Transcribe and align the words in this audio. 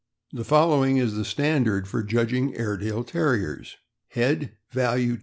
The 0.33 0.43
following 0.43 0.97
is 0.97 1.13
the 1.13 1.23
standard 1.23 1.87
for 1.87 2.01
judging 2.01 2.57
Airedale 2.57 3.03
Ter 3.03 3.37
riers: 3.37 3.75
Value. 4.71 5.19